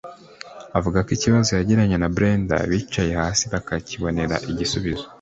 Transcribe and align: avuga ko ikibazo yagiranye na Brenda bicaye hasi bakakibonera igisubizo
avuga 0.77 0.97
ko 1.05 1.09
ikibazo 1.17 1.49
yagiranye 1.53 1.97
na 1.99 2.09
Brenda 2.15 2.57
bicaye 2.69 3.11
hasi 3.21 3.43
bakakibonera 3.53 4.35
igisubizo 4.51 5.05